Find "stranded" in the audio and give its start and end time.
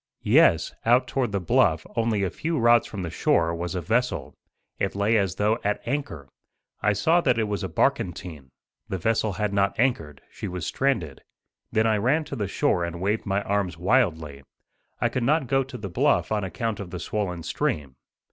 10.65-11.21